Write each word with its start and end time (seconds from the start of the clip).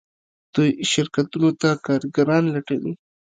دوی 0.53 0.69
شرکتونو 0.91 1.49
ته 1.61 1.69
کارګران 1.85 2.43
لټوي. 2.55 2.93